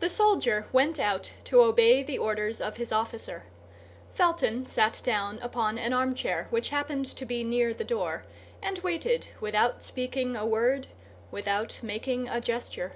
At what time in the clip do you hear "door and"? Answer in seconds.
7.84-8.78